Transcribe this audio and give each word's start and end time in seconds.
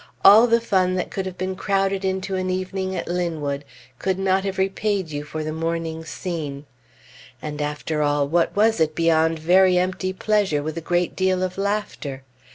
All 0.25 0.47
the 0.47 0.59
fun 0.59 0.95
that 0.95 1.11
could 1.11 1.27
have 1.27 1.37
been 1.37 1.55
crowded 1.55 2.03
into 2.03 2.33
an 2.35 2.49
evening 2.49 2.95
at 2.95 3.07
Linwood 3.07 3.63
could 3.99 4.17
not 4.17 4.43
have 4.45 4.57
repaid 4.57 5.11
you 5.11 5.23
for 5.23 5.43
the 5.43 5.53
morning's 5.53 6.09
scene. 6.09 6.65
And 7.39 7.61
after 7.61 8.01
all, 8.01 8.27
what 8.27 8.55
was 8.55 8.79
it 8.79 8.95
beyond 8.95 9.37
very 9.37 9.77
empty 9.77 10.11
pleasure, 10.11 10.63
with 10.63 10.75
a 10.75 10.81
great 10.81 11.15
deal 11.15 11.43
of 11.43 11.55
laughter? 11.55 12.23